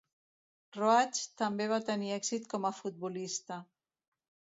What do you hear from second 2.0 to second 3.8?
èxit com a futbolista.